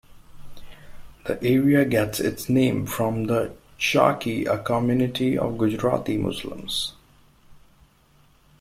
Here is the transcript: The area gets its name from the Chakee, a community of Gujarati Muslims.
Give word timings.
The 1.27 1.37
area 1.43 1.85
gets 1.85 2.19
its 2.19 2.49
name 2.49 2.87
from 2.87 3.25
the 3.25 3.53
Chakee, 3.77 4.47
a 4.51 4.57
community 4.57 5.37
of 5.37 5.59
Gujarati 5.59 6.17
Muslims. 6.17 6.93